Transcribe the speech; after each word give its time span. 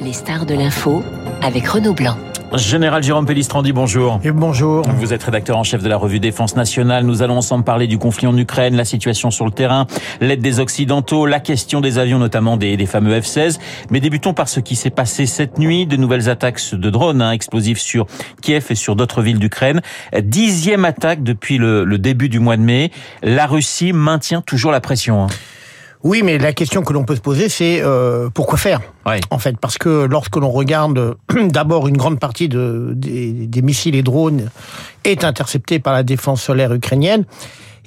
Les 0.00 0.12
stars 0.12 0.46
de 0.46 0.54
l'info 0.54 1.02
avec 1.42 1.66
Renaud 1.66 1.92
Blanc. 1.92 2.16
Général 2.54 3.02
Jérôme 3.02 3.26
Pellistrandi, 3.26 3.72
bonjour. 3.72 4.20
Et 4.22 4.30
bonjour. 4.30 4.82
Vous 4.82 5.12
êtes 5.12 5.24
rédacteur 5.24 5.56
en 5.56 5.64
chef 5.64 5.82
de 5.82 5.88
la 5.88 5.96
revue 5.96 6.20
Défense 6.20 6.54
nationale. 6.54 7.04
Nous 7.04 7.20
allons 7.20 7.36
ensemble 7.36 7.64
parler 7.64 7.88
du 7.88 7.98
conflit 7.98 8.28
en 8.28 8.36
Ukraine, 8.36 8.76
la 8.76 8.84
situation 8.84 9.32
sur 9.32 9.44
le 9.44 9.50
terrain, 9.50 9.88
l'aide 10.20 10.40
des 10.40 10.60
Occidentaux, 10.60 11.26
la 11.26 11.40
question 11.40 11.80
des 11.80 11.98
avions, 11.98 12.20
notamment 12.20 12.56
des, 12.56 12.76
des 12.76 12.86
fameux 12.86 13.18
F-16. 13.18 13.58
Mais 13.90 13.98
débutons 13.98 14.34
par 14.34 14.48
ce 14.48 14.60
qui 14.60 14.76
s'est 14.76 14.90
passé 14.90 15.26
cette 15.26 15.58
nuit. 15.58 15.86
De 15.86 15.96
nouvelles 15.96 16.28
attaques 16.28 16.60
de 16.72 16.90
drones 16.90 17.20
hein, 17.20 17.32
explosifs 17.32 17.80
sur 17.80 18.06
Kiev 18.40 18.66
et 18.70 18.76
sur 18.76 18.94
d'autres 18.94 19.22
villes 19.22 19.40
d'Ukraine. 19.40 19.80
Dixième 20.22 20.84
attaque 20.84 21.24
depuis 21.24 21.58
le, 21.58 21.82
le, 21.84 21.98
début 21.98 22.28
du 22.28 22.38
mois 22.38 22.56
de 22.56 22.62
mai. 22.62 22.92
La 23.24 23.46
Russie 23.46 23.92
maintient 23.92 24.42
toujours 24.42 24.70
la 24.70 24.80
pression. 24.80 25.24
Hein. 25.24 25.28
Oui, 26.04 26.22
mais 26.22 26.38
la 26.38 26.52
question 26.52 26.82
que 26.82 26.92
l'on 26.92 27.04
peut 27.04 27.16
se 27.16 27.20
poser, 27.20 27.48
c'est 27.48 27.82
euh, 27.82 28.28
pourquoi 28.32 28.56
faire 28.56 28.80
ouais. 29.06 29.20
En 29.30 29.38
fait, 29.38 29.58
parce 29.58 29.78
que 29.78 30.04
lorsque 30.04 30.36
l'on 30.36 30.50
regarde 30.50 31.16
d'abord 31.48 31.88
une 31.88 31.96
grande 31.96 32.20
partie 32.20 32.48
de, 32.48 32.92
des, 32.94 33.32
des, 33.32 33.62
missiles 33.62 33.96
et 33.96 34.02
drones 34.02 34.50
est 35.04 35.24
interceptée 35.24 35.80
par 35.80 35.92
la 35.92 36.04
défense 36.04 36.42
solaire 36.42 36.72
ukrainienne. 36.72 37.24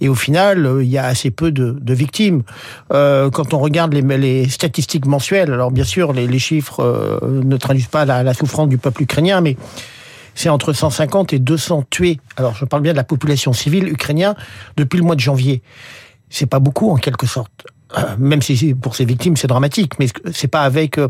Et 0.02 0.10
au 0.10 0.16
final, 0.16 0.80
il 0.82 0.88
y 0.88 0.98
a 0.98 1.05
assez 1.05 1.30
peu 1.30 1.52
de, 1.52 1.78
de 1.80 1.94
victimes. 1.94 2.42
Euh, 2.92 3.30
quand 3.30 3.54
on 3.54 3.60
regarde 3.60 3.94
les, 3.94 4.02
les, 4.02 4.50
statistiques 4.50 5.05
mensuelles, 5.05 5.54
alors 5.54 5.72
bien 5.72 5.84
sûr, 5.84 6.12
les, 6.12 6.28
les 6.28 6.40
chiffres 6.40 6.82
euh, 6.82 7.20
ne 7.44 7.55
traduisent 7.55 7.88
pas 7.88 8.04
la, 8.04 8.24
la 8.24 8.34
souffrance 8.34 8.68
du 8.68 8.80
peuple 8.80 9.04
ukrainien, 9.04 9.41
mais 9.41 9.58
c'est 10.34 10.50
entre 10.50 10.74
150 10.74 11.34
et 11.34 11.40
200 11.40 11.84
tués. 11.90 12.20
Alors, 12.36 12.55
je 12.55 12.66
parle 12.66 12.82
bien 12.82 12.94
de 12.94 12.98
la 12.98 13.04
population 13.04 13.54
civile 13.54 13.88
ukrainienne 13.88 14.36
depuis 14.76 14.98
le 14.98 15.04
mois 15.04 15.16
de 15.16 15.22
janvier. 15.22 15.62
C'est 16.30 16.48
pas 16.48 16.60
beaucoup 16.60 16.90
en 16.90 16.96
quelque 16.96 17.28
sorte 17.28 17.66
même 18.20 18.41
si 18.41 18.73
pour 18.73 18.95
ces 18.95 19.05
victimes 19.05 19.36
c'est 19.38 19.48
dramatique, 19.48 19.94
mais 19.99 20.08
c'est 20.34 20.48
pas 20.48 20.62
avec 20.62 20.98
euh, 20.98 21.08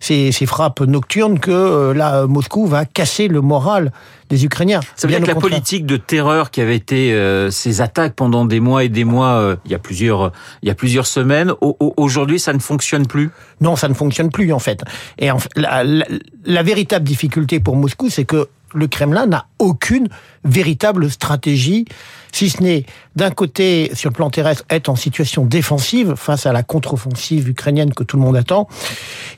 ces, 0.00 0.32
ces, 0.32 0.46
frappes 0.46 0.80
nocturnes 0.80 1.38
que 1.38 1.50
euh, 1.50 1.94
là 1.94 2.26
Moscou 2.26 2.66
va 2.66 2.84
casser 2.84 3.28
le 3.28 3.40
moral 3.40 3.92
des 4.28 4.44
Ukrainiens. 4.44 4.80
Ça 4.96 5.06
veut 5.06 5.12
dire 5.12 5.22
que 5.22 5.26
la 5.26 5.34
contraire. 5.34 5.50
politique 5.50 5.86
de 5.86 5.96
terreur 5.96 6.50
qui 6.50 6.60
avait 6.60 6.76
été 6.76 7.12
euh, 7.12 7.50
ces 7.50 7.80
attaques 7.80 8.14
pendant 8.14 8.44
des 8.44 8.60
mois 8.60 8.84
et 8.84 8.88
des 8.88 9.04
mois, 9.04 9.34
euh, 9.34 9.56
il 9.64 9.70
y 9.70 9.74
a 9.74 9.78
plusieurs, 9.78 10.32
il 10.62 10.68
y 10.68 10.70
a 10.70 10.74
plusieurs 10.74 11.06
semaines, 11.06 11.52
aujourd'hui 11.60 12.38
ça 12.38 12.52
ne 12.52 12.58
fonctionne 12.58 13.06
plus? 13.06 13.30
Non, 13.60 13.76
ça 13.76 13.88
ne 13.88 13.94
fonctionne 13.94 14.30
plus 14.30 14.52
en 14.52 14.58
fait. 14.58 14.82
Et 15.18 15.30
en 15.30 15.38
fait, 15.38 15.50
la, 15.56 15.84
la, 15.84 16.06
la 16.44 16.62
véritable 16.62 17.04
difficulté 17.04 17.60
pour 17.60 17.76
Moscou, 17.76 18.10
c'est 18.10 18.24
que 18.24 18.48
le 18.74 18.88
Kremlin 18.88 19.26
n'a 19.26 19.46
aucune 19.58 20.08
véritable 20.46 21.10
stratégie, 21.10 21.84
si 22.32 22.50
ce 22.50 22.62
n'est 22.62 22.84
d'un 23.14 23.30
côté, 23.30 23.90
sur 23.94 24.10
le 24.10 24.14
plan 24.14 24.28
terrestre, 24.28 24.64
être 24.68 24.90
en 24.90 24.96
situation 24.96 25.46
défensive 25.46 26.14
face 26.16 26.44
à 26.44 26.52
la 26.52 26.62
contre-offensive 26.62 27.48
ukrainienne 27.48 27.94
que 27.94 28.04
tout 28.04 28.18
le 28.18 28.22
monde 28.22 28.36
attend, 28.36 28.68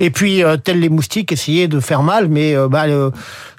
et 0.00 0.10
puis, 0.10 0.42
euh, 0.42 0.56
tels 0.56 0.80
les 0.80 0.88
moustiques, 0.88 1.30
essayer 1.30 1.68
de 1.68 1.78
faire 1.78 2.02
mal, 2.02 2.28
mais 2.28 2.56
euh, 2.56 2.68
bah, 2.68 2.86
euh, 2.86 3.10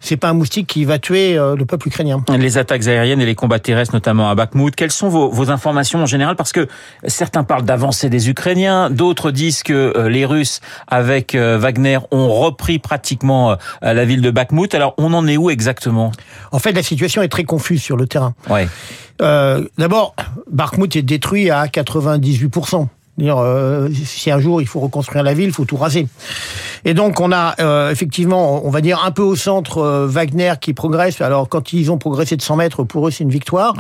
c'est 0.01 0.17
pas 0.17 0.29
un 0.29 0.33
moustique 0.33 0.67
qui 0.67 0.83
va 0.83 0.99
tuer 0.99 1.37
euh, 1.37 1.55
le 1.55 1.65
peuple 1.65 1.87
ukrainien. 1.87 2.21
Les 2.37 2.57
attaques 2.57 2.85
aériennes 2.87 3.21
et 3.21 3.25
les 3.25 3.35
combats 3.35 3.59
terrestres, 3.59 3.93
notamment 3.93 4.29
à 4.29 4.35
Bakhmut, 4.35 4.75
quelles 4.75 4.91
sont 4.91 5.07
vos, 5.07 5.29
vos 5.29 5.51
informations 5.51 5.99
en 5.99 6.05
général? 6.05 6.35
Parce 6.35 6.51
que 6.51 6.67
certains 7.07 7.45
parlent 7.45 7.63
d'avancée 7.63 8.09
des 8.09 8.29
Ukrainiens, 8.29 8.89
d'autres 8.89 9.31
disent 9.31 9.63
que 9.63 10.07
les 10.09 10.25
Russes, 10.25 10.59
avec 10.87 11.35
Wagner, 11.35 11.99
ont 12.11 12.27
repris 12.27 12.79
pratiquement 12.79 13.55
la 13.81 14.05
ville 14.05 14.21
de 14.21 14.31
Bakhmut. 14.31 14.73
Alors, 14.75 14.95
on 14.97 15.13
en 15.13 15.27
est 15.27 15.37
où 15.37 15.49
exactement? 15.49 16.11
En 16.51 16.59
fait, 16.59 16.73
la 16.73 16.83
situation 16.83 17.21
est 17.21 17.29
très 17.29 17.38
confuse 17.43 17.81
sur 17.81 17.97
le 17.97 18.07
terrain. 18.07 18.33
Ouais. 18.49 18.67
Euh, 19.21 19.65
D'abord, 19.77 20.15
Bakhmut 20.51 20.95
est 20.95 21.01
détruit 21.01 21.49
à 21.49 21.65
98%. 21.67 22.87
Dire, 23.19 23.37
euh, 23.37 23.89
si 24.05 24.31
un 24.31 24.39
jour 24.39 24.61
il 24.61 24.67
faut 24.67 24.79
reconstruire 24.79 25.23
la 25.23 25.33
ville, 25.33 25.47
il 25.47 25.53
faut 25.53 25.65
tout 25.65 25.75
raser. 25.75 26.07
Et 26.85 26.93
donc 26.93 27.19
on 27.19 27.33
a 27.33 27.55
euh, 27.59 27.91
effectivement, 27.91 28.65
on 28.65 28.69
va 28.69 28.79
dire 28.79 29.03
un 29.03 29.11
peu 29.11 29.23
au 29.23 29.35
centre 29.35 29.79
euh, 29.79 30.07
Wagner 30.07 30.53
qui 30.61 30.73
progresse. 30.73 31.19
Alors 31.19 31.49
quand 31.49 31.73
ils 31.73 31.91
ont 31.91 31.97
progressé 31.97 32.37
de 32.37 32.41
100 32.41 32.55
mètres, 32.55 32.83
pour 32.85 33.05
eux 33.05 33.11
c'est 33.11 33.25
une 33.25 33.29
victoire. 33.29 33.73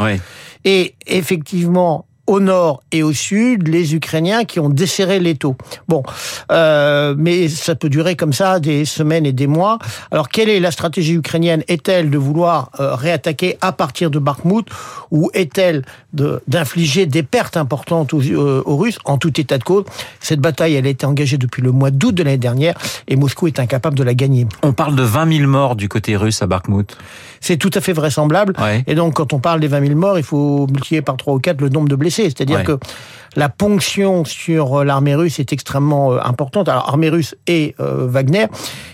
Et 0.65 0.93
effectivement, 1.07 2.05
au 2.29 2.39
nord 2.39 2.83
et 2.91 3.01
au 3.01 3.11
sud, 3.11 3.67
les 3.67 3.95
Ukrainiens 3.95 4.45
qui 4.45 4.59
ont 4.59 4.69
desserré 4.69 5.19
l'étau. 5.19 5.55
Bon, 5.87 6.03
euh, 6.51 7.15
mais 7.17 7.49
ça 7.49 7.73
peut 7.73 7.89
durer 7.89 8.15
comme 8.15 8.33
ça 8.33 8.59
des 8.59 8.85
semaines 8.85 9.25
et 9.25 9.33
des 9.33 9.47
mois. 9.47 9.79
Alors, 10.11 10.29
quelle 10.29 10.47
est 10.47 10.59
la 10.59 10.69
stratégie 10.69 11.15
ukrainienne 11.15 11.63
Est-elle 11.67 12.11
de 12.11 12.17
vouloir 12.19 12.69
euh, 12.79 12.93
réattaquer 12.93 13.57
à 13.61 13.71
partir 13.71 14.11
de 14.11 14.19
Bakhmut 14.19 14.67
ou 15.09 15.31
est-elle 15.33 15.83
d'infliger 16.13 17.07
de, 17.07 17.11
des 17.11 17.23
pertes 17.23 17.57
importantes 17.57 18.13
aux, 18.13 18.21
euh, 18.21 18.61
aux, 18.63 18.77
Russes? 18.77 18.99
En 19.05 19.17
tout 19.17 19.41
état 19.41 19.57
de 19.57 19.63
cause, 19.63 19.85
cette 20.19 20.39
bataille, 20.39 20.75
elle 20.75 20.85
a 20.85 20.89
été 20.89 21.07
engagée 21.07 21.39
depuis 21.39 21.63
le 21.63 21.71
mois 21.71 21.89
d'août 21.89 22.13
de 22.13 22.21
l'année 22.21 22.37
dernière 22.37 22.75
et 23.07 23.15
Moscou 23.15 23.47
est 23.47 23.59
incapable 23.59 23.97
de 23.97 24.03
la 24.03 24.13
gagner. 24.13 24.45
On 24.61 24.73
parle 24.73 24.95
de 24.95 25.03
20 25.03 25.37
000 25.37 25.49
morts 25.49 25.75
du 25.75 25.89
côté 25.89 26.15
russe 26.15 26.43
à 26.43 26.45
Bakhmut. 26.45 26.95
C'est 27.41 27.57
tout 27.57 27.71
à 27.73 27.81
fait 27.81 27.93
vraisemblable. 27.93 28.53
Ouais. 28.59 28.83
Et 28.85 28.95
donc, 28.95 29.15
quand 29.15 29.33
on 29.33 29.39
parle 29.39 29.59
des 29.59 29.67
20 29.67 29.87
000 29.87 29.99
morts, 29.99 30.17
il 30.17 30.23
faut 30.23 30.67
multiplier 30.67 31.01
par 31.01 31.17
3 31.17 31.33
ou 31.33 31.39
4 31.39 31.61
le 31.61 31.69
nombre 31.69 31.87
de 31.87 31.95
blessés. 31.95 32.18
C'est-à-dire 32.23 32.57
ouais. 32.57 32.63
que 32.63 32.77
la 33.35 33.49
ponction 33.49 34.25
sur 34.25 34.83
l'armée 34.83 35.15
russe 35.15 35.39
est 35.39 35.53
extrêmement 35.53 36.13
euh, 36.13 36.19
importante. 36.23 36.69
Alors, 36.69 36.89
armée 36.89 37.09
russe 37.09 37.35
et 37.47 37.75
euh, 37.79 38.07
Wagner, 38.07 38.47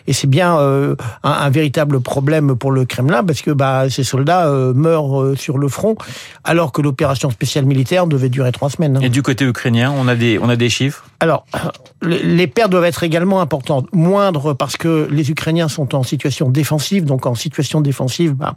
et 0.07 0.13
c'est 0.13 0.27
bien 0.27 0.57
euh, 0.57 0.95
un, 1.23 1.31
un, 1.31 1.49
véritable 1.49 1.99
problème 1.99 2.55
pour 2.55 2.71
le 2.71 2.85
Kremlin 2.85 3.23
parce 3.23 3.41
que 3.41 3.51
bah, 3.51 3.89
ces 3.89 4.03
soldats 4.03 4.47
euh, 4.47 4.73
meurent 4.73 5.37
sur 5.37 5.57
le 5.57 5.67
front 5.67 5.95
alors 6.43 6.71
que 6.71 6.81
l'opération 6.81 7.29
spéciale 7.29 7.65
militaire 7.65 8.07
devait 8.07 8.29
durer 8.29 8.51
trois 8.51 8.69
semaines. 8.69 8.99
Et 9.01 9.09
du 9.09 9.21
côté 9.21 9.45
ukrainien, 9.45 9.93
on 9.95 10.07
a 10.07 10.15
des, 10.15 10.39
on 10.39 10.49
a 10.49 10.55
des 10.55 10.69
chiffres? 10.69 11.05
Alors, 11.19 11.45
les 12.01 12.47
pertes 12.47 12.71
doivent 12.71 12.85
être 12.85 13.03
également 13.03 13.41
importantes. 13.41 13.87
Moindres 13.93 14.55
parce 14.55 14.77
que 14.77 15.07
les 15.09 15.31
Ukrainiens 15.31 15.67
sont 15.67 15.95
en 15.95 16.03
situation 16.03 16.49
défensive, 16.49 17.05
donc 17.05 17.25
en 17.25 17.35
situation 17.35 17.81
défensive, 17.81 18.33
bah, 18.33 18.53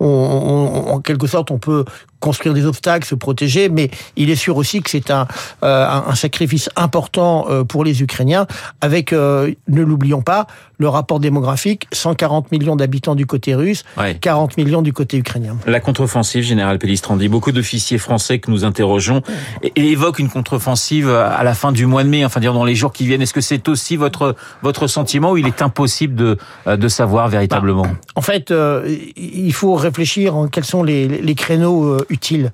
on, 0.00 0.06
on, 0.06 0.94
en 0.94 1.00
quelque 1.00 1.26
sorte, 1.26 1.50
on 1.50 1.58
peut 1.58 1.84
construire 2.20 2.54
des 2.54 2.66
obstacles, 2.66 3.06
se 3.06 3.14
protéger, 3.14 3.68
mais 3.68 3.90
il 4.16 4.30
est 4.30 4.36
sûr 4.36 4.56
aussi 4.56 4.80
que 4.80 4.85
c'est 4.88 5.10
un, 5.10 5.26
euh, 5.62 5.86
un, 5.86 6.14
sacrifice 6.14 6.70
important 6.76 7.46
euh, 7.48 7.64
pour 7.64 7.84
les 7.84 8.02
Ukrainiens, 8.02 8.46
avec, 8.80 9.12
euh, 9.12 9.52
ne 9.68 9.82
l'oublions 9.82 10.22
pas, 10.22 10.46
le 10.78 10.88
rapport 10.88 11.20
démographique, 11.20 11.86
140 11.92 12.52
millions 12.52 12.76
d'habitants 12.76 13.14
du 13.14 13.26
côté 13.26 13.54
russe, 13.54 13.84
ouais. 13.98 14.16
40 14.20 14.56
millions 14.56 14.82
du 14.82 14.92
côté 14.92 15.16
ukrainien. 15.16 15.56
La 15.66 15.80
contre-offensive, 15.80 16.42
Général 16.42 16.78
Pellistrandi, 16.78 17.28
beaucoup 17.28 17.52
d'officiers 17.52 17.98
français 17.98 18.38
que 18.38 18.50
nous 18.50 18.64
interrogeons 18.64 19.22
et 19.62 19.72
évoquent 19.80 20.18
une 20.18 20.28
contre-offensive 20.28 21.08
à 21.10 21.42
la 21.42 21.54
fin 21.54 21.72
du 21.72 21.86
mois 21.86 22.04
de 22.04 22.08
mai, 22.08 22.24
enfin 22.24 22.40
dire 22.40 22.52
dans 22.52 22.64
les 22.64 22.74
jours 22.74 22.92
qui 22.92 23.06
viennent. 23.06 23.22
Est-ce 23.22 23.34
que 23.34 23.40
c'est 23.40 23.68
aussi 23.68 23.96
votre, 23.96 24.36
votre 24.62 24.86
sentiment 24.86 25.32
ou 25.32 25.38
il 25.38 25.46
est 25.46 25.62
impossible 25.62 26.14
de, 26.14 26.38
de 26.66 26.88
savoir 26.88 27.28
véritablement? 27.28 27.82
Bah, 27.82 27.98
En 28.14 28.20
fait, 28.20 28.50
euh, 28.50 28.96
il 29.16 29.52
faut 29.52 29.74
réfléchir 29.74 30.36
en 30.36 30.48
quels 30.48 30.64
sont 30.64 30.82
les, 30.82 31.08
les 31.08 31.34
créneaux 31.34 31.84
euh, 31.84 32.06
utiles. 32.08 32.52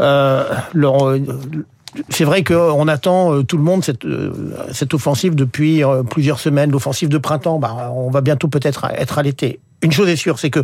Euh, 0.00 0.44
leur, 0.74 1.16
c'est 2.08 2.24
vrai 2.24 2.44
qu'on 2.44 2.88
attend 2.88 3.32
euh, 3.32 3.42
tout 3.42 3.56
le 3.56 3.62
monde 3.62 3.84
cette, 3.84 4.04
euh, 4.04 4.56
offensive 4.92 5.34
depuis 5.34 5.84
euh, 5.84 6.02
plusieurs 6.02 6.40
semaines. 6.40 6.70
L'offensive 6.70 7.08
de 7.08 7.18
printemps, 7.18 7.58
bah, 7.58 7.92
on 7.94 8.10
va 8.10 8.20
bientôt 8.20 8.48
peut-être 8.48 8.86
être 8.96 9.18
à 9.18 9.22
l'été. 9.22 9.60
Une 9.82 9.92
chose 9.92 10.08
est 10.08 10.16
sûre, 10.16 10.38
c'est 10.38 10.50
que 10.50 10.60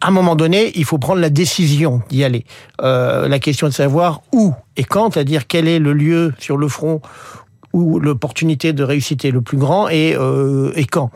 à 0.00 0.08
un 0.08 0.10
moment 0.10 0.34
donné, 0.34 0.72
il 0.74 0.84
faut 0.84 0.98
prendre 0.98 1.20
la 1.20 1.30
décision 1.30 2.02
d'y 2.08 2.24
aller. 2.24 2.44
Euh, 2.80 3.28
la 3.28 3.38
question 3.38 3.68
est 3.68 3.70
de 3.70 3.74
savoir 3.74 4.22
où 4.32 4.52
et 4.76 4.82
quand, 4.82 5.14
c'est-à-dire 5.14 5.46
quel 5.46 5.68
est 5.68 5.78
le 5.78 5.92
lieu 5.92 6.32
sur 6.38 6.56
le 6.56 6.66
front 6.66 7.00
où 7.72 8.00
l'opportunité 8.00 8.72
de 8.72 8.82
réussite 8.82 9.24
est 9.24 9.30
le 9.30 9.40
plus 9.40 9.56
grand 9.56 9.88
et, 9.88 10.14
euh, 10.18 10.72
et 10.74 10.84
quand. 10.84 11.10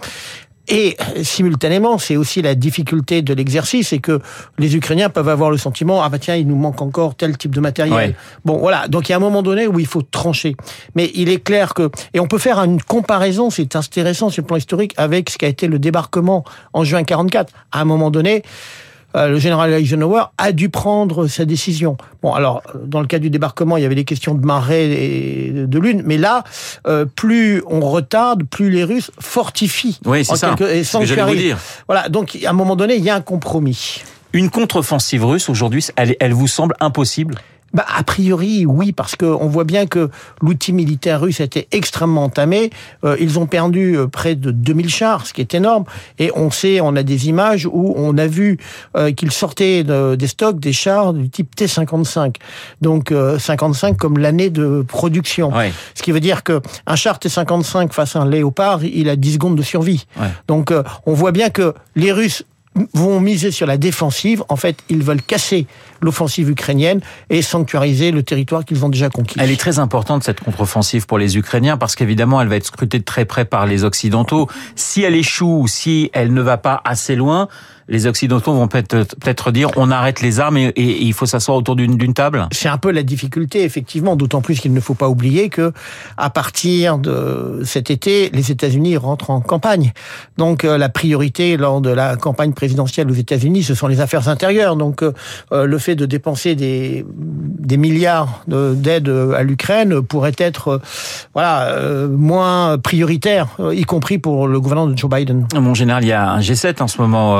Et 0.69 0.97
simultanément, 1.22 1.99
c'est 1.99 2.16
aussi 2.16 2.43
la 2.43 2.54
difficulté 2.54 3.22
de 3.22 3.32
l'exercice, 3.34 3.88
c'est 3.88 3.99
que 3.99 4.21
les 4.59 4.77
Ukrainiens 4.77 5.10
peuvent 5.10 5.28
avoir 5.28 5.50
le 5.50 5.59
sentiment 5.59 6.03
ah 6.03 6.09
bah 6.09 6.19
tiens, 6.19 6.37
il 6.37 6.47
nous 6.47 6.56
manque 6.56 6.82
encore 6.82 7.15
tel 7.15 7.37
type 7.37 7.54
de 7.54 7.60
matériel. 7.60 7.94
Ouais. 7.94 8.16
Bon 8.44 8.59
voilà, 8.59 8.88
donc 8.88 9.09
il 9.09 9.12
y 9.12 9.15
a 9.15 9.16
un 9.16 9.21
moment 9.21 9.43
donné 9.43 9.66
où 9.66 9.78
il 9.78 9.87
faut 9.87 10.03
trancher. 10.03 10.56
Mais 10.94 11.10
il 11.15 11.28
est 11.28 11.43
clair 11.43 11.75
que 11.75 11.91
et 12.15 12.21
on 12.21 12.26
peut 12.26 12.38
faire 12.38 12.59
une 12.59 12.82
comparaison, 12.82 13.50
c'est 13.50 13.76
intéressant 13.76 14.31
sur 14.31 14.43
le 14.43 14.46
plan 14.46 14.56
historique 14.56 14.94
avec 14.96 15.31
ce 15.31 15.38
qui 15.38 15.44
a 15.44 15.49
été 15.49 15.69
le 15.69 15.79
débarquement 15.79 16.44
en 16.73 16.85
juin 16.85 17.05
44. 17.05 17.52
À 17.73 17.81
un 17.81 17.85
moment 17.85 18.11
donné, 18.11 18.43
euh, 19.16 19.28
le 19.28 19.38
général 19.38 19.72
Eisenhower 19.72 20.24
a 20.38 20.52
dû 20.52 20.68
prendre 20.68 21.26
sa 21.26 21.44
décision. 21.44 21.96
Bon, 22.22 22.32
alors, 22.32 22.62
dans 22.84 23.00
le 23.00 23.06
cas 23.06 23.18
du 23.18 23.30
débarquement, 23.30 23.76
il 23.76 23.82
y 23.82 23.86
avait 23.86 23.94
des 23.94 24.04
questions 24.04 24.34
de 24.34 24.44
marée 24.44 24.92
et 24.92 25.50
de 25.52 25.78
lune, 25.78 26.02
mais 26.04 26.18
là, 26.18 26.44
euh, 26.86 27.04
plus 27.04 27.62
on 27.66 27.80
retarde, 27.80 28.44
plus 28.44 28.70
les 28.70 28.84
Russes 28.84 29.10
fortifient. 29.18 29.98
Oui, 30.04 30.24
c'est 30.24 30.36
ça. 30.36 30.50
Quelque, 30.50 30.70
et 30.70 30.84
ce 30.84 30.98
que 30.98 31.04
j'allais 31.04 31.22
vous 31.24 31.34
dire. 31.34 31.58
Voilà, 31.88 32.08
donc 32.08 32.38
à 32.44 32.50
un 32.50 32.52
moment 32.52 32.76
donné, 32.76 32.96
il 32.96 33.04
y 33.04 33.10
a 33.10 33.14
un 33.14 33.20
compromis. 33.20 34.02
Une 34.32 34.50
contre-offensive 34.50 35.24
russe, 35.24 35.48
aujourd'hui, 35.48 35.84
elle, 35.96 36.16
elle 36.20 36.34
vous 36.34 36.48
semble 36.48 36.74
impossible? 36.80 37.36
Bah, 37.76 37.84
A 37.94 38.02
priori, 38.02 38.67
oui, 38.67 38.93
parce 38.93 39.14
qu'on 39.14 39.46
voit 39.46 39.64
bien 39.64 39.87
que 39.87 40.11
l'outil 40.40 40.73
militaire 40.73 41.20
russe 41.20 41.40
été 41.40 41.69
extrêmement 41.73 42.25
entamé. 42.25 42.70
Euh, 43.05 43.17
ils 43.20 43.38
ont 43.38 43.46
perdu 43.46 43.96
euh, 43.96 44.06
près 44.06 44.34
de 44.34 44.50
2000 44.50 44.88
chars, 44.88 45.26
ce 45.26 45.32
qui 45.32 45.43
est 45.43 45.55
énorme. 45.55 45.84
Et 46.19 46.32
on 46.34 46.50
sait, 46.50 46.81
on 46.81 46.96
a 46.96 47.02
des 47.02 47.28
images 47.28 47.67
où 47.67 47.94
on 47.96 48.17
a 48.17 48.26
vu 48.26 48.58
euh, 48.96 49.12
qu'ils 49.12 49.31
sortaient 49.31 49.84
des 49.84 50.26
stocks 50.26 50.58
des 50.58 50.73
chars 50.73 51.12
du 51.12 51.28
type 51.28 51.55
T-55. 51.55 52.37
Donc 52.81 53.12
55 53.38 53.96
comme 53.96 54.19
l'année 54.19 54.50
de 54.50 54.84
production. 54.87 55.52
Ce 55.94 56.02
qui 56.02 56.12
veut 56.12 56.20
dire 56.20 56.43
que 56.43 56.61
un 56.87 56.96
char 56.96 57.19
T-55 57.19 57.93
face 57.93 58.17
à 58.17 58.20
un 58.20 58.28
Léopard, 58.28 58.84
il 58.84 59.08
a 59.08 59.17
10 59.17 59.34
secondes 59.34 59.56
de 59.56 59.62
survie. 59.62 60.06
Donc 60.49 60.73
on 61.05 61.12
voit 61.12 61.32
bien 61.32 61.50
que 61.50 61.75
les 61.94 62.12
Russes 62.12 62.44
vont 62.94 63.20
miser 63.20 63.50
sur 63.50 63.67
la 63.67 63.76
défensive. 63.76 64.43
En 64.49 64.56
fait, 64.56 64.78
ils 64.88 65.02
veulent 65.02 65.23
casser 65.23 65.67
l'offensive 66.00 66.50
ukrainienne 66.50 67.00
et 67.31 67.43
sanctuariser 67.43 68.11
le 68.11 68.23
territoire 68.23 68.64
qu'ils 68.64 68.84
ont 68.84 68.88
déjà 68.88 69.08
conquis. 69.08 69.38
Elle 69.40 69.50
est 69.50 69.61
très 69.61 69.78
importante, 69.78 70.25
cette 70.25 70.40
contre-offensive 70.40 71.06
pour 71.06 71.19
les 71.19 71.37
Ukrainiens, 71.37 71.76
parce 71.76 71.94
qu'évidemment, 71.94 72.40
elle 72.40 72.49
va 72.49 72.56
être 72.56 72.67
scrutée 72.67 72.99
de 72.99 73.05
très 73.05 73.25
près 73.25 73.44
par 73.44 73.67
les 73.67 73.84
Occidentaux. 73.84 74.49
Si 74.75 75.02
elle 75.02 75.14
échoue, 75.14 75.67
si 75.67 76.11
elle 76.12 76.32
ne 76.32 76.43
va 76.43 76.58
pas 76.58 76.81
assez 76.84 77.17
loin, 77.17 77.49
les 77.88 78.06
Occidentaux 78.06 78.53
vont 78.53 78.69
peut-être 78.69 79.50
dire 79.53 79.71
on 79.77 79.91
arrête 79.91 80.21
les 80.21 80.41
armes 80.41 80.56
et, 80.56 80.73
il 80.77 81.12
faut 81.12 81.27
s'asseoir 81.27 81.56
autour 81.56 81.77
d'une 81.77 82.15
table 82.15 82.49
C'est 82.53 82.69
un 82.69 82.79
peu 82.79 82.91
la 82.91 83.03
difficulté, 83.03 83.62
effectivement, 83.62 84.17
d'autant 84.17 84.41
plus 84.41 84.61
qu'il 84.61 84.73
ne 84.73 84.81
faut 84.81 84.94
pas 84.94 85.09
oublier 85.09 85.49
que 85.49 85.73
à 86.17 86.31
partir 86.31 86.99
de 86.99 87.61
cet 87.65 87.91
été, 87.91 88.31
les 88.31 88.50
États-Unis 88.50 88.97
rentrent 88.97 89.31
en 89.31 89.41
campagne. 89.41 89.93
Donc 90.37 90.65
euh, 90.65 90.79
la 90.79 90.88
priorité 90.88 91.56
lors 91.56 91.81
de 91.81 91.91
la 91.91 92.17
campagne 92.17 92.53
présidentielle 92.53 93.11
aux 93.11 93.15
États-Unis, 93.15 93.62
ce 93.62 93.75
sont 93.75 93.87
les 93.87 94.00
affaires 94.00 94.29
intérieures. 94.29 94.77
Donc 94.77 95.03
euh, 95.03 95.12
le 95.53 95.79
fait 95.79 95.94
de 95.94 96.06
dépenser 96.06 96.55
des, 96.55 97.05
des 97.09 97.77
milliards 97.77 98.43
d'aide 98.47 99.09
à 99.09 99.43
l'Ukraine 99.43 100.03
pourrait 100.03 100.37
être 100.38 100.69
euh, 100.69 100.79
voilà 101.35 102.06
moins 102.09 102.79
prioritaire, 102.79 103.49
y 103.73 103.85
compris 103.85 104.19
pour 104.19 104.49
le 104.49 104.61
gouvernement 104.61 104.91
de 104.91 104.97
Joe 104.97 105.11
Biden. 105.11 105.47
Mon 105.55 105.75
général, 105.75 106.05
il 106.05 106.09
y 106.09 106.12
a 106.12 106.31
un 106.31 106.41
G7 106.41 106.83
en 106.83 106.88
ce 106.88 107.00
moment 107.00 107.37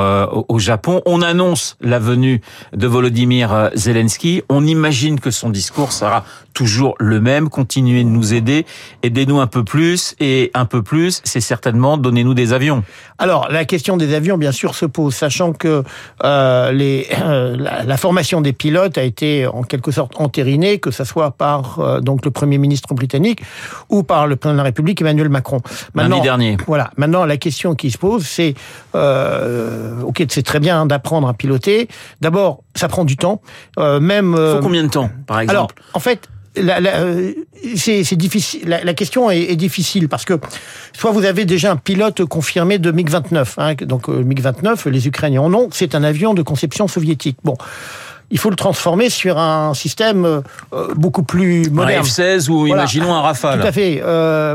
au 0.49 0.59
Japon. 0.59 1.03
On 1.06 1.23
annonce 1.23 1.77
la 1.81 1.99
venue 1.99 2.41
de 2.73 2.87
Volodymyr 2.87 3.53
euh, 3.53 3.69
Zelensky. 3.75 4.43
On 4.49 4.67
imagine 4.67 5.21
que 5.21 5.31
son 5.31 5.50
discours 5.50 5.93
sera 5.93 6.25
toujours 6.56 6.94
le 6.99 7.21
même. 7.21 7.49
Continuez 7.50 8.03
de 8.03 8.09
nous 8.09 8.35
aider, 8.35 8.65
aidez-nous 9.03 9.41
un 9.41 9.47
peu 9.47 9.62
plus 9.62 10.17
et 10.21 10.50
un 10.55 10.65
peu 10.65 10.83
plus, 10.83 11.21
c'est 11.23 11.43
certainement 11.43 11.99
donnez-nous 11.99 12.35
des 12.35 12.53
avions. 12.55 12.83
Alors 13.19 13.49
la 13.50 13.65
question 13.65 13.97
des 13.97 14.15
avions, 14.15 14.38
bien 14.38 14.53
sûr, 14.53 14.75
se 14.75 14.87
pose, 14.87 15.15
sachant 15.15 15.53
que 15.53 15.85
euh, 16.25 16.73
les, 16.73 17.06
euh, 17.23 17.56
la, 17.56 17.97
formation 17.97 18.41
des 18.41 18.53
pilotes 18.53 18.97
a 18.97 19.03
été 19.03 19.47
en 19.47 19.62
quelque 19.62 19.91
sorte 19.91 20.15
entérinée, 20.19 20.79
que 20.79 20.91
ce 20.91 21.05
soit 21.05 21.31
par 21.31 21.79
euh, 21.79 22.00
donc 22.00 22.25
le 22.25 22.31
premier 22.31 22.59
ministre 22.59 22.94
britannique 22.94 23.43
ou 23.91 24.03
par 24.03 24.27
le 24.27 24.37
président 24.37 24.55
de 24.55 24.59
la 24.59 24.65
République 24.65 25.00
Emmanuel 25.03 25.29
Macron. 25.29 25.61
Maintenant, 25.94 26.21
dernier. 26.21 26.56
Voilà. 26.67 26.91
Maintenant, 26.97 27.27
la 27.27 27.37
question 27.37 27.75
qui 27.75 27.91
se 27.91 27.99
pose, 27.99 28.27
c'est 28.27 28.55
ok, 28.94 30.25
c'est 30.32 30.43
très 30.43 30.61
bien 30.61 30.87
d'apprendre 30.87 31.28
à 31.28 31.34
piloter. 31.34 31.88
D'abord, 32.20 32.62
ça 32.75 32.88
prend 32.88 33.05
du 33.05 33.17
temps. 33.17 33.40
même. 33.78 34.37
Faut 34.37 34.61
combien 34.62 34.84
de 34.84 34.88
temps, 34.88 35.11
par 35.26 35.40
exemple? 35.40 35.50
Alors, 35.56 35.69
en 35.94 36.00
fait, 36.00 36.28
la, 36.56 36.78
euh, 36.78 37.32
c'est 37.76 38.14
difficile. 38.14 38.62
La, 38.67 38.94
question 38.94 39.31
est, 39.31 39.56
difficile 39.56 40.08
parce 40.08 40.25
que 40.25 40.34
soit 40.93 41.11
vous 41.11 41.25
avez 41.25 41.44
déjà 41.44 41.73
un 41.73 41.76
pilote 41.76 42.25
confirmé 42.25 42.78
de 42.78 42.90
MiG 42.90 43.11
29, 43.11 43.55
hein, 43.58 43.75
donc 43.82 44.08
euh, 44.08 44.23
MiG 44.23 44.40
29, 44.40 44.87
les 44.87 45.06
Ukrainiens 45.06 45.43
en 45.43 45.55
ont. 45.55 45.69
C'est 45.73 45.94
un 45.94 46.02
avion 46.02 46.34
de 46.34 46.43
conception 46.43 46.88
soviétique. 46.88 47.38
Bon. 47.44 47.56
Il 48.31 48.38
faut 48.38 48.50
le 48.50 48.56
transformer 48.56 49.11
sur 49.11 49.38
un 49.38 49.75
système 49.75 50.25
euh, 50.25 50.43
beaucoup 50.96 51.23
plus 51.23 51.70
moderne. 51.70 52.05
Un 52.05 52.08
F-16 52.08 52.50
ou 52.50 52.67
imaginons 52.67 53.14
un 53.14 53.20
Rafale. 53.20 53.61
Tout 53.61 53.67
à 53.67 53.73
fait. 53.73 54.02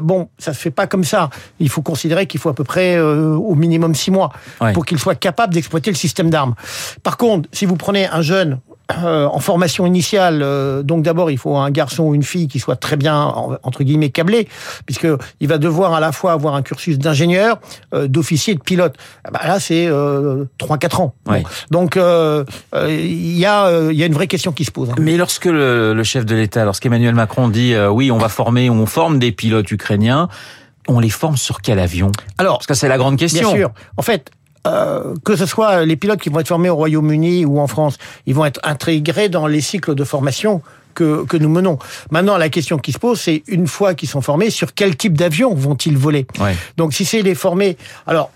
bon, 0.01 0.29
ça 0.37 0.53
se 0.53 0.59
fait 0.59 0.71
pas 0.71 0.87
comme 0.87 1.03
ça. 1.03 1.29
Il 1.59 1.69
faut 1.69 1.81
considérer 1.81 2.25
qu'il 2.25 2.39
faut 2.39 2.49
à 2.49 2.53
peu 2.53 2.63
près 2.63 2.99
au 2.99 3.55
minimum 3.55 3.95
six 3.95 4.11
mois 4.11 4.31
pour 4.73 4.85
qu'il 4.85 4.99
soit 4.99 5.15
capable 5.15 5.53
d'exploiter 5.53 5.89
le 5.91 5.95
système 5.95 6.29
d'armes. 6.29 6.55
Par 7.03 7.17
contre, 7.17 7.47
si 7.51 7.65
vous 7.65 7.75
prenez 7.75 8.07
un 8.07 8.21
jeune 8.21 8.59
euh, 9.03 9.27
en 9.27 9.39
formation 9.39 9.85
initiale, 9.85 10.41
euh, 10.43 10.83
donc 10.83 11.03
d'abord 11.03 11.31
il 11.31 11.37
faut 11.37 11.57
un 11.57 11.71
garçon 11.71 12.03
ou 12.03 12.15
une 12.15 12.23
fille 12.23 12.47
qui 12.47 12.59
soit 12.59 12.75
très 12.75 12.97
bien 12.97 13.33
entre 13.63 13.83
guillemets 13.83 14.09
câblé, 14.09 14.47
puisque 14.85 15.07
il 15.39 15.47
va 15.47 15.57
devoir 15.57 15.93
à 15.93 15.99
la 15.99 16.11
fois 16.11 16.31
avoir 16.31 16.55
un 16.55 16.61
cursus 16.61 16.97
d'ingénieur, 16.97 17.59
euh, 17.93 18.07
d'officier, 18.07 18.55
de 18.55 18.61
pilote. 18.61 18.95
Ah 19.23 19.31
bah 19.31 19.41
là 19.45 19.59
c'est 19.59 19.87
euh, 19.87 20.45
3-4 20.59 21.01
ans. 21.01 21.15
Donc 21.69 21.95
il 21.95 23.37
y 23.37 23.45
a 23.45 23.89
il 23.91 23.97
y 23.97 24.03
a 24.03 24.05
une 24.05 24.13
vraie 24.13 24.27
question 24.27 24.51
qui 24.51 24.65
se 24.65 24.71
pose. 24.71 24.89
Hein. 24.89 24.95
Mais 24.99 25.17
lorsque 25.17 25.45
le, 25.45 25.93
le 25.93 26.03
chef 26.03 26.25
de 26.25 26.35
l'État, 26.35 26.65
lorsqu'Emmanuel 26.65 27.15
Macron 27.15 27.49
dit 27.49 27.75
oui 27.91 28.11
on 28.11 28.17
va 28.17 28.29
former, 28.29 28.69
on 28.69 28.85
forme 28.85 29.19
des 29.19 29.31
pilotes 29.31 29.71
ukrainiens, 29.71 30.29
on 30.87 30.99
les 30.99 31.09
forme 31.09 31.37
sur 31.37 31.61
quel 31.61 31.79
avion? 31.79 32.11
Alors, 32.37 32.57
parce 32.57 32.67
que 32.67 32.73
c'est 32.73 32.87
la 32.87 32.97
grande 32.97 33.17
question. 33.17 33.49
Bien 33.49 33.57
sûr. 33.57 33.71
En 33.97 34.01
fait, 34.01 34.31
euh, 34.67 35.15
que 35.23 35.35
ce 35.35 35.45
soit 35.45 35.85
les 35.85 35.95
pilotes 35.95 36.21
qui 36.21 36.29
vont 36.29 36.39
être 36.39 36.47
formés 36.47 36.69
au 36.69 36.75
Royaume-Uni 36.75 37.45
ou 37.45 37.59
en 37.59 37.67
France, 37.67 37.97
ils 38.25 38.35
vont 38.35 38.45
être 38.45 38.59
intégrés 38.63 39.29
dans 39.29 39.47
les 39.47 39.61
cycles 39.61 39.95
de 39.95 40.03
formation 40.03 40.61
que, 40.93 41.25
que 41.25 41.37
nous 41.37 41.49
menons. 41.49 41.79
Maintenant, 42.11 42.37
la 42.37 42.49
question 42.49 42.77
qui 42.77 42.91
se 42.91 42.99
pose, 42.99 43.19
c'est 43.19 43.43
une 43.47 43.67
fois 43.67 43.95
qu'ils 43.95 44.09
sont 44.09 44.21
formés, 44.21 44.49
sur 44.49 44.73
quel 44.73 44.95
type 44.95 45.17
d'avion 45.17 45.53
vont-ils 45.55 45.97
voler? 45.97 46.27
Donc, 46.77 46.93
si 46.93 47.05
c'est 47.05 47.21
les 47.21 47.35
formés, 47.35 47.77
alors 48.05 48.31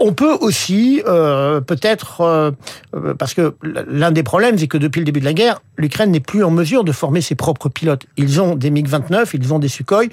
on 0.00 0.12
peut 0.12 0.36
aussi 0.40 1.02
euh, 1.06 1.60
peut-être 1.60 2.20
euh, 2.20 2.50
euh, 2.94 3.14
parce 3.14 3.34
que 3.34 3.54
l'un 3.62 4.10
des 4.10 4.22
problèmes 4.22 4.56
c'est 4.58 4.68
que 4.68 4.78
depuis 4.78 5.00
le 5.00 5.04
début 5.04 5.20
de 5.20 5.24
la 5.24 5.32
guerre, 5.32 5.60
l'Ukraine 5.76 6.10
n'est 6.10 6.20
plus 6.20 6.44
en 6.44 6.50
mesure 6.50 6.84
de 6.84 6.92
former 6.92 7.20
ses 7.20 7.34
propres 7.34 7.68
pilotes. 7.68 8.06
Ils 8.16 8.40
ont 8.40 8.54
des 8.54 8.70
MiG-29, 8.70 9.30
ils 9.34 9.52
ont 9.52 9.58
des 9.58 9.68
Sukhoi, 9.68 10.04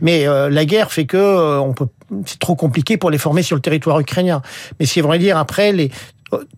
mais 0.00 0.26
la 0.26 0.64
guerre 0.64 0.92
fait 0.92 1.06
que 1.06 1.58
on 1.58 1.72
peut 1.72 1.86
c'est 2.26 2.40
trop 2.40 2.56
compliqué 2.56 2.96
pour 2.96 3.10
les 3.10 3.18
former 3.18 3.42
sur 3.42 3.54
le 3.54 3.62
territoire 3.62 4.00
ukrainien. 4.00 4.42
Mais 4.80 4.86
c'est 4.86 5.00
vrai 5.00 5.18
dire 5.18 5.36
après 5.36 5.72
les 5.72 5.90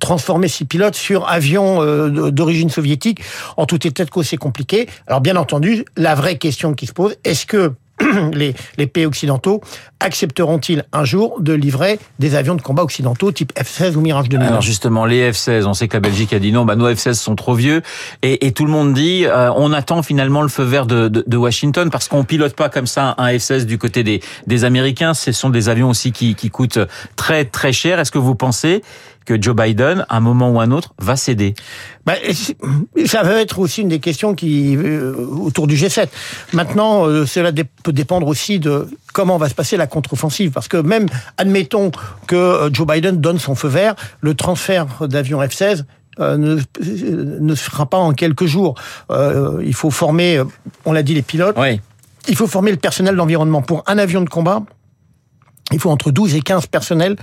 transformer 0.00 0.48
ces 0.48 0.64
pilotes 0.64 0.94
sur 0.94 1.28
avions 1.28 1.84
d'origine 2.30 2.70
soviétique, 2.70 3.20
en 3.56 3.66
tout 3.66 3.86
état 3.86 4.04
de 4.04 4.10
cause, 4.10 4.26
c'est 4.26 4.36
compliqué. 4.36 4.88
Alors 5.06 5.20
bien 5.20 5.36
entendu, 5.36 5.84
la 5.96 6.14
vraie 6.14 6.38
question 6.38 6.74
qui 6.74 6.86
se 6.86 6.92
pose, 6.92 7.16
est-ce 7.24 7.46
que 7.46 7.72
les, 8.32 8.86
pays 8.86 9.06
occidentaux 9.06 9.60
accepteront-ils 10.00 10.84
un 10.92 11.04
jour 11.04 11.40
de 11.40 11.52
livrer 11.52 11.98
des 12.18 12.34
avions 12.34 12.54
de 12.54 12.62
combat 12.62 12.82
occidentaux 12.82 13.32
type 13.32 13.52
F-16 13.56 13.94
ou 13.96 14.00
Mirage 14.00 14.28
2000 14.28 14.46
Alors 14.46 14.60
justement, 14.60 15.06
les 15.06 15.32
F-16, 15.32 15.64
on 15.66 15.74
sait 15.74 15.88
que 15.88 15.96
la 15.96 16.00
Belgique 16.00 16.32
a 16.32 16.38
dit 16.38 16.52
non, 16.52 16.64
bah 16.64 16.76
nos 16.76 16.92
F-16 16.92 17.14
sont 17.14 17.36
trop 17.36 17.54
vieux, 17.54 17.82
et, 18.22 18.52
tout 18.52 18.66
le 18.66 18.70
monde 18.70 18.92
dit 18.92 19.24
euh, 19.24 19.50
on 19.56 19.72
attend 19.72 20.02
finalement 20.02 20.42
le 20.42 20.48
feu 20.48 20.64
vert 20.64 20.86
de, 20.86 21.36
Washington 21.36 21.90
parce 21.90 22.08
qu'on 22.08 22.24
pilote 22.24 22.54
pas 22.54 22.68
comme 22.68 22.86
ça 22.86 23.14
un 23.18 23.32
F-16 23.32 23.64
du 23.64 23.78
côté 23.78 24.04
des, 24.04 24.20
des 24.46 24.64
Américains. 24.64 25.14
Ce 25.14 25.32
sont 25.32 25.50
des 25.50 25.68
avions 25.68 25.90
aussi 25.90 26.12
qui, 26.12 26.34
qui 26.34 26.50
coûtent 26.50 26.78
très 27.16 27.44
très 27.44 27.72
cher. 27.72 27.98
Est-ce 27.98 28.12
que 28.12 28.18
vous 28.18 28.34
pensez 28.34 28.82
que 29.24 29.40
Joe 29.40 29.54
Biden, 29.54 30.04
à 30.08 30.16
un 30.16 30.20
moment 30.20 30.50
ou 30.50 30.60
un 30.60 30.70
autre, 30.70 30.94
va 30.98 31.16
céder 31.16 31.54
bah, 32.06 32.14
Ça 33.06 33.22
va 33.22 33.40
être 33.40 33.58
aussi 33.58 33.82
une 33.82 33.88
des 33.88 34.00
questions 34.00 34.34
qui 34.34 34.76
euh, 34.76 35.14
autour 35.14 35.66
du 35.66 35.76
G7. 35.76 36.08
Maintenant, 36.52 37.06
euh, 37.06 37.26
cela 37.26 37.52
peut 37.82 37.92
dépendre 37.92 38.26
aussi 38.26 38.58
de 38.58 38.88
comment 39.12 39.36
va 39.38 39.48
se 39.48 39.54
passer 39.54 39.76
la 39.76 39.86
contre-offensive, 39.86 40.50
parce 40.50 40.68
que 40.68 40.76
même, 40.76 41.06
admettons 41.36 41.90
que 42.26 42.36
euh, 42.36 42.70
Joe 42.72 42.86
Biden 42.86 43.20
donne 43.20 43.38
son 43.38 43.54
feu 43.54 43.68
vert, 43.68 43.94
le 44.20 44.34
transfert 44.34 44.86
d'avions 45.06 45.40
F-16 45.40 45.84
ne, 46.18 46.58
ne 47.40 47.54
se 47.54 47.70
fera 47.70 47.86
pas 47.86 47.96
en 47.96 48.12
quelques 48.12 48.44
jours. 48.44 48.74
il 49.10 49.74
faut 49.74 49.90
former, 49.90 50.42
on 50.84 50.92
l'a 50.92 51.02
dit, 51.02 51.14
les 51.14 51.22
pilotes. 51.22 51.56
Oui. 51.58 51.80
Il 52.28 52.36
faut 52.36 52.46
former 52.46 52.70
le 52.70 52.76
personnel 52.76 53.16
d'environnement 53.16 53.62
pour 53.62 53.82
un 53.86 53.96
avion 53.98 54.20
de 54.20 54.28
combat 54.28 54.62
il 55.70 55.78
faut 55.78 55.90
entre 55.90 56.10
12 56.10 56.34
et 56.34 56.40
15 56.40 56.66
personnels 56.66 57.16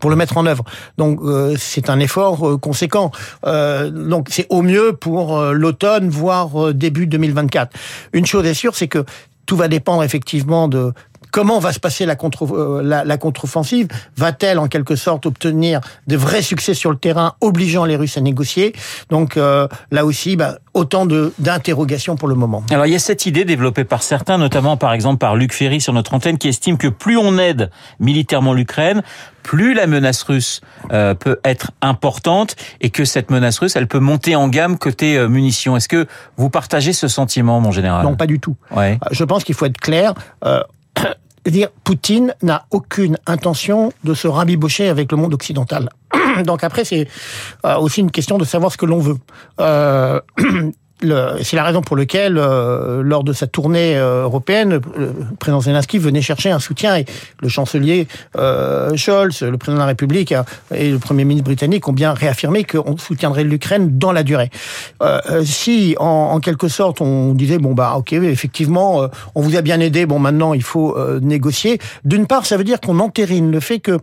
pour 0.00 0.10
le 0.10 0.16
mettre 0.16 0.36
en 0.36 0.46
œuvre. 0.46 0.64
Donc 0.98 1.20
euh, 1.22 1.54
c'est 1.58 1.90
un 1.90 2.00
effort 2.00 2.48
euh, 2.48 2.58
conséquent. 2.58 3.10
Euh, 3.46 3.90
donc 3.90 4.28
c'est 4.30 4.46
au 4.50 4.62
mieux 4.62 4.92
pour 4.92 5.40
l'automne, 5.40 6.08
voire 6.08 6.74
début 6.74 7.06
2024. 7.06 7.72
Une 8.12 8.26
chose 8.26 8.44
est 8.46 8.54
sûre, 8.54 8.74
c'est 8.74 8.88
que 8.88 9.04
tout 9.46 9.56
va 9.56 9.68
dépendre 9.68 10.02
effectivement 10.02 10.68
de 10.68 10.92
Comment 11.34 11.58
va 11.58 11.72
se 11.72 11.80
passer 11.80 12.06
la 12.06 12.14
contre 12.14 12.44
euh, 12.54 12.80
la, 12.80 13.16
contre-offensive? 13.16 13.88
Va-t-elle 14.16 14.60
en 14.60 14.68
quelque 14.68 14.94
sorte 14.94 15.26
obtenir 15.26 15.80
de 16.06 16.16
vrais 16.16 16.42
succès 16.42 16.74
sur 16.74 16.92
le 16.92 16.96
terrain, 16.96 17.34
obligeant 17.40 17.84
les 17.84 17.96
Russes 17.96 18.16
à 18.16 18.20
négocier? 18.20 18.72
Donc 19.10 19.36
euh, 19.36 19.66
là 19.90 20.04
aussi, 20.04 20.36
bah, 20.36 20.58
autant 20.74 21.06
de 21.06 21.32
d'interrogations 21.40 22.14
pour 22.14 22.28
le 22.28 22.36
moment. 22.36 22.62
Alors 22.70 22.86
il 22.86 22.92
y 22.92 22.94
a 22.94 23.00
cette 23.00 23.26
idée 23.26 23.44
développée 23.44 23.82
par 23.82 24.04
certains, 24.04 24.38
notamment 24.38 24.76
par 24.76 24.92
exemple 24.92 25.18
par 25.18 25.34
Luc 25.34 25.52
Ferry 25.52 25.80
sur 25.80 25.92
notre 25.92 26.14
antenne, 26.14 26.38
qui 26.38 26.46
estime 26.46 26.78
que 26.78 26.86
plus 26.86 27.16
on 27.16 27.36
aide 27.36 27.68
militairement 27.98 28.52
l'Ukraine, 28.52 29.02
plus 29.42 29.74
la 29.74 29.88
menace 29.88 30.22
russe 30.22 30.60
euh, 30.92 31.14
peut 31.14 31.40
être 31.42 31.72
importante 31.80 32.54
et 32.80 32.90
que 32.90 33.04
cette 33.04 33.32
menace 33.32 33.58
russe, 33.58 33.74
elle 33.74 33.88
peut 33.88 33.98
monter 33.98 34.36
en 34.36 34.46
gamme 34.46 34.78
côté 34.78 35.18
munitions. 35.26 35.76
Est-ce 35.76 35.88
que 35.88 36.06
vous 36.36 36.48
partagez 36.48 36.92
ce 36.92 37.08
sentiment, 37.08 37.58
mon 37.58 37.72
général? 37.72 38.04
Non, 38.04 38.14
pas 38.14 38.28
du 38.28 38.38
tout. 38.38 38.54
Ouais. 38.70 39.00
Je 39.10 39.24
pense 39.24 39.42
qu'il 39.42 39.56
faut 39.56 39.66
être 39.66 39.80
clair. 39.80 40.14
Euh, 40.44 40.62
dire 41.50 41.68
Poutine 41.84 42.34
n'a 42.42 42.66
aucune 42.70 43.18
intention 43.26 43.92
de 44.04 44.14
se 44.14 44.28
rabibocher 44.28 44.88
avec 44.88 45.10
le 45.12 45.18
monde 45.18 45.34
occidental. 45.34 45.90
Donc 46.44 46.64
après, 46.64 46.84
c'est 46.84 47.08
euh, 47.64 47.76
aussi 47.76 48.00
une 48.00 48.10
question 48.10 48.38
de 48.38 48.44
savoir 48.44 48.72
ce 48.72 48.76
que 48.76 48.86
l'on 48.86 48.98
veut. 48.98 49.16
Euh, 49.60 50.20
c'est 51.42 51.56
la 51.56 51.64
raison 51.64 51.82
pour 51.82 51.96
laquelle, 51.96 52.38
euh, 52.38 53.02
lors 53.02 53.24
de 53.24 53.32
sa 53.32 53.46
tournée 53.46 53.96
euh, 53.96 54.22
européenne, 54.22 54.80
le 54.96 55.12
président 55.38 55.60
Zelensky 55.60 55.98
venait 55.98 56.22
chercher 56.22 56.50
un 56.50 56.58
soutien 56.58 56.96
et 56.96 57.04
le 57.40 57.48
chancelier 57.48 58.06
euh, 58.36 58.96
Scholz, 58.96 59.42
le 59.42 59.56
président 59.58 59.76
de 59.76 59.82
la 59.82 59.86
République 59.86 60.34
et 60.74 60.90
le 60.90 60.98
premier 60.98 61.24
ministre 61.24 61.44
britannique 61.44 61.86
ont 61.88 61.92
bien 61.92 62.12
réaffirmé 62.12 62.64
qu'on 62.64 62.96
soutiendrait 62.96 63.44
l'Ukraine 63.44 63.98
dans 63.98 64.12
la 64.12 64.22
durée. 64.22 64.50
si, 65.44 65.96
en, 65.98 66.06
en, 66.06 66.40
quelque 66.40 66.68
sorte, 66.68 67.00
on 67.00 67.34
disait 67.34 67.58
bon 67.58 67.74
bah 67.74 67.94
ok, 67.96 68.12
effectivement, 68.12 69.08
on 69.34 69.40
vous 69.40 69.56
a 69.56 69.62
bien 69.62 69.80
aidé, 69.80 70.06
bon 70.06 70.18
maintenant 70.18 70.54
il 70.54 70.62
faut 70.62 70.96
négocier. 71.20 71.78
D'une 72.04 72.26
part, 72.26 72.46
ça 72.46 72.56
veut 72.56 72.64
dire 72.64 72.80
qu'on 72.80 72.98
entérine 72.98 73.50
le 73.50 73.60
fait 73.60 73.80
que 73.80 73.98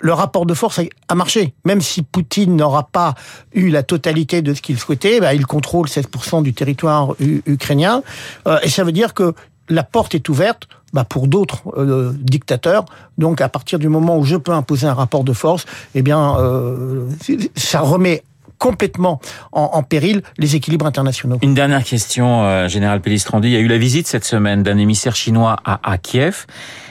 le 0.00 0.12
rapport 0.12 0.46
de 0.46 0.54
force 0.54 0.80
a 1.08 1.14
marché. 1.14 1.54
Même 1.64 1.80
si 1.80 2.02
Poutine 2.02 2.56
n'aura 2.56 2.84
pas 2.84 3.14
eu 3.52 3.68
la 3.68 3.82
totalité 3.82 4.42
de 4.42 4.54
ce 4.54 4.62
qu'il 4.62 4.78
souhaitait, 4.78 5.20
bah, 5.20 5.34
il 5.34 5.46
contrôle 5.46 5.86
16% 5.86 6.42
du 6.42 6.52
territoire 6.52 7.14
ukrainien. 7.18 8.02
Euh, 8.46 8.58
et 8.62 8.68
ça 8.68 8.84
veut 8.84 8.92
dire 8.92 9.14
que 9.14 9.34
la 9.68 9.82
porte 9.82 10.14
est 10.14 10.28
ouverte 10.28 10.68
bah, 10.92 11.04
pour 11.04 11.28
d'autres 11.28 11.62
euh, 11.76 12.12
dictateurs. 12.18 12.84
Donc 13.18 13.40
à 13.40 13.48
partir 13.48 13.78
du 13.78 13.88
moment 13.88 14.18
où 14.18 14.24
je 14.24 14.36
peux 14.36 14.52
imposer 14.52 14.86
un 14.86 14.94
rapport 14.94 15.24
de 15.24 15.32
force, 15.32 15.66
eh 15.94 16.02
bien, 16.02 16.36
euh, 16.38 17.08
ça 17.56 17.80
remet 17.80 18.22
complètement 18.58 19.20
en, 19.52 19.82
péril 19.82 20.22
les 20.38 20.56
équilibres 20.56 20.86
internationaux. 20.86 21.36
Une 21.42 21.52
dernière 21.52 21.84
question, 21.84 22.66
Général 22.68 23.02
Pellistrandi. 23.02 23.48
Il 23.48 23.52
y 23.52 23.56
a 23.56 23.60
eu 23.60 23.68
la 23.68 23.76
visite 23.76 24.06
cette 24.06 24.24
semaine 24.24 24.62
d'un 24.62 24.78
émissaire 24.78 25.14
chinois 25.14 25.58
à 25.62 25.98
Kiev. 25.98 26.46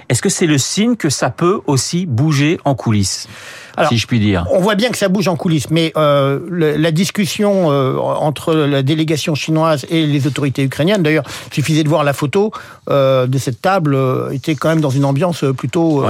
Est-ce 0.10 0.22
que 0.22 0.30
c'est 0.30 0.46
le 0.46 0.58
signe 0.58 0.96
que 0.96 1.10
ça 1.10 1.30
peut 1.30 1.62
aussi 1.68 2.06
bouger 2.06 2.60
en 2.66 2.76
coulisses 2.76 3.28
si 3.90 3.98
je 3.98 4.08
puis 4.08 4.20
dire? 4.20 4.46
On 4.52 4.60
voit 4.60 4.76
bien 4.76 4.90
que 4.90 4.98
ça 4.98 5.10
bouge 5.10 5.28
en 5.28 5.36
coulisses, 5.36 5.70
mais 5.70 5.92
euh, 5.98 6.40
la 6.50 6.92
discussion 6.92 7.72
euh, 7.72 7.98
entre 7.98 8.54
la 8.54 8.84
délégation 8.84 9.36
chinoise 9.36 9.86
et 9.90 10.06
les 10.06 10.28
autorités 10.28 10.64
ukrainiennes, 10.64 11.04
d'ailleurs, 11.04 11.26
suffisait 11.52 11.84
de 11.84 11.90
voir 11.90 12.04
la 12.04 12.14
photo 12.14 12.52
euh, 12.90 13.28
de 13.28 13.38
cette 13.38 13.62
table, 13.62 13.98
était 14.32 14.56
quand 14.56 14.70
même 14.70 14.82
dans 14.82 14.90
une 14.90 15.06
ambiance 15.06 15.44
plutôt 15.58 16.06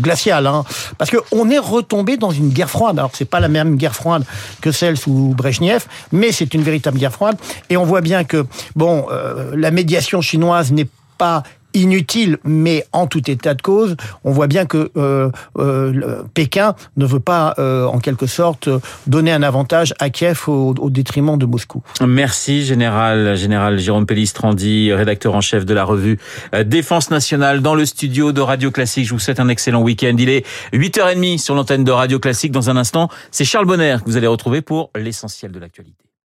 glaciale, 0.00 0.46
hein, 0.46 0.64
parce 0.98 1.10
que 1.10 1.18
on 1.32 1.50
est 1.50 1.58
retombé 1.58 2.16
dans 2.16 2.30
une 2.30 2.48
guerre 2.48 2.70
froide. 2.70 2.98
Alors 2.98 3.10
c'est 3.14 3.28
pas 3.28 3.40
la 3.40 3.48
même 3.48 3.76
guerre 3.76 3.94
froide 3.94 4.24
que 4.60 4.72
celle 4.72 4.96
sous 4.96 5.34
Brezhnev, 5.36 5.84
mais 6.12 6.32
c'est 6.32 6.54
une 6.54 6.62
véritable 6.62 6.98
guerre 6.98 7.12
froide, 7.12 7.36
et 7.68 7.76
on 7.76 7.84
voit 7.84 8.00
bien 8.00 8.24
que 8.24 8.46
bon, 8.76 9.06
la 9.52 9.70
médiation 9.70 10.20
chinoise 10.20 10.72
n'est 10.72 10.88
pas 11.18 11.42
inutile, 11.74 12.38
mais 12.44 12.84
en 12.92 13.06
tout 13.06 13.30
état 13.30 13.54
de 13.54 13.62
cause, 13.62 13.96
on 14.24 14.32
voit 14.32 14.46
bien 14.46 14.66
que 14.66 14.90
euh, 14.96 15.30
euh, 15.58 16.22
Pékin 16.34 16.74
ne 16.96 17.06
veut 17.06 17.20
pas, 17.20 17.54
euh, 17.58 17.86
en 17.86 17.98
quelque 17.98 18.26
sorte, 18.26 18.68
donner 19.06 19.32
un 19.32 19.42
avantage 19.42 19.94
à 19.98 20.10
Kiev 20.10 20.48
au, 20.48 20.90
détriment 20.90 21.38
de 21.38 21.46
Moscou. 21.46 21.82
Merci, 22.06 22.64
général, 22.64 23.36
général 23.36 23.78
Jérôme 23.78 24.06
Pellistrandi, 24.06 24.92
rédacteur 24.92 25.34
en 25.34 25.40
chef 25.40 25.64
de 25.64 25.74
la 25.74 25.84
revue 25.84 26.18
Défense 26.64 27.10
nationale, 27.10 27.62
dans 27.62 27.74
le 27.74 27.86
studio 27.86 28.32
de 28.32 28.40
Radio 28.40 28.70
Classique. 28.70 29.06
Je 29.06 29.12
vous 29.12 29.18
souhaite 29.18 29.40
un 29.40 29.48
excellent 29.48 29.82
week-end. 29.82 30.14
Il 30.18 30.28
est 30.28 30.46
8h30 30.72 31.38
sur 31.38 31.54
l'antenne 31.54 31.84
de 31.84 31.92
Radio 31.92 32.18
Classique. 32.18 32.52
Dans 32.52 32.70
un 32.70 32.76
instant, 32.76 33.08
c'est 33.30 33.44
Charles 33.44 33.66
Bonner 33.66 33.96
que 34.04 34.10
vous 34.10 34.16
allez 34.16 34.26
retrouver 34.26 34.62
pour 34.62 34.90
l'essentiel 34.96 35.52
de 35.52 35.58
l'actualité. 35.58 36.09